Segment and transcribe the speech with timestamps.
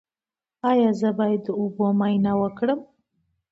[0.71, 2.79] ایا زه باید د اوبو معاینه وکړم؟